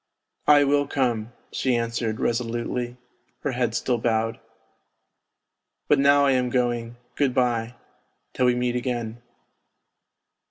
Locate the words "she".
1.51-1.75